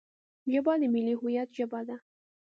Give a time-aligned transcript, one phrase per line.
[0.51, 1.97] ژبه د ملي هویت ژبه ده